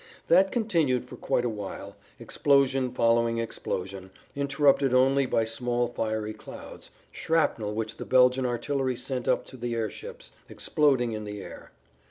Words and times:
That 0.29 0.51
continued 0.51 1.05
for 1.05 1.15
quite 1.15 1.45
a 1.45 1.47
while, 1.47 1.95
explosion 2.17 2.91
followed 2.91 3.37
explosion, 3.37 4.09
interrupted 4.35 4.95
only 4.95 5.27
by 5.27 5.43
small 5.43 5.89
fiery 5.89 6.33
clouds, 6.33 6.89
shrapnel 7.11 7.75
which 7.75 7.97
the 7.97 8.05
Belgian 8.05 8.47
artillery 8.47 8.95
sent 8.95 9.27
up 9.27 9.45
to 9.45 9.57
the 9.57 9.75
airships, 9.75 10.31
exploding 10.49 11.11
in 11.11 11.23
the 11.23 11.43
air. 11.43 11.69